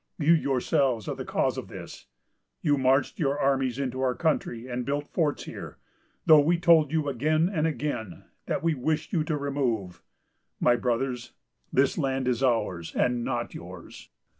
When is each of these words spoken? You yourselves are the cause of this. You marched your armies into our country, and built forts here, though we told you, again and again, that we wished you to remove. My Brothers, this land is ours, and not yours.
You 0.17 0.33
yourselves 0.33 1.07
are 1.07 1.13
the 1.15 1.25
cause 1.25 1.59
of 1.59 1.67
this. 1.67 2.07
You 2.63 2.75
marched 2.75 3.19
your 3.19 3.37
armies 3.37 3.77
into 3.77 4.01
our 4.01 4.15
country, 4.15 4.65
and 4.67 4.83
built 4.83 5.07
forts 5.07 5.43
here, 5.43 5.77
though 6.25 6.39
we 6.39 6.57
told 6.57 6.91
you, 6.91 7.07
again 7.07 7.47
and 7.47 7.67
again, 7.67 8.23
that 8.47 8.63
we 8.63 8.73
wished 8.73 9.13
you 9.13 9.23
to 9.23 9.37
remove. 9.37 10.01
My 10.59 10.75
Brothers, 10.75 11.33
this 11.71 11.99
land 11.99 12.27
is 12.27 12.41
ours, 12.41 12.95
and 12.95 13.23
not 13.23 13.53
yours. 13.53 14.09